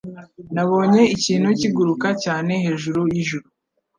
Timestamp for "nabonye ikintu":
0.53-1.47